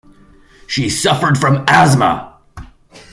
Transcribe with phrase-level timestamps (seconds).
[0.65, 2.39] She suffered from asthma.